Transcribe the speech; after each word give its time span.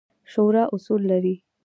شورا 0.31 0.63
اصول 0.75 1.01
لري 1.11 1.35